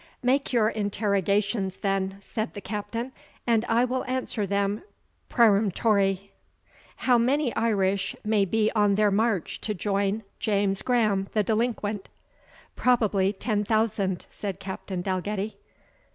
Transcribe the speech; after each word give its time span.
"Make 0.23 0.51
your 0.51 0.67
interrogations, 0.67 1.75
then," 1.77 2.17
said 2.21 2.55
the 2.55 2.59
Captain, 2.59 3.11
"and 3.45 3.63
I 3.65 3.85
will 3.85 4.03
answer 4.05 4.47
them 4.47 4.81
PREREMTORIE." 5.29 6.31
"How 6.95 7.19
many 7.19 7.55
Irish 7.55 8.15
may 8.25 8.43
be 8.45 8.71
on 8.73 8.95
their 8.95 9.11
march 9.11 9.61
to 9.61 9.75
join 9.75 10.23
James 10.39 10.81
Graham 10.81 11.27
the 11.33 11.43
delinquent?" 11.43 12.09
"Probably 12.75 13.31
ten 13.31 13.63
thousand," 13.63 14.25
said 14.31 14.59
Captain 14.59 15.03
Dalgetty. 15.03 15.57